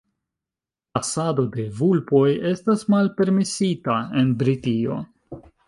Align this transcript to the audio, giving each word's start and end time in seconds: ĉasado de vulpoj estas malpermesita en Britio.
ĉasado 0.97 1.45
de 1.57 1.65
vulpoj 1.81 2.23
estas 2.53 2.87
malpermesita 2.95 4.01
en 4.23 4.35
Britio. 4.43 5.01